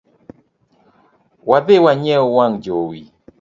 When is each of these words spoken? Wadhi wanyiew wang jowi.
Wadhi 1.49 1.75
wanyiew 1.85 2.25
wang 2.35 2.53
jowi. 2.63 3.01